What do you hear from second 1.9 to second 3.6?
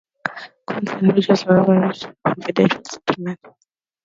a confidential settlement.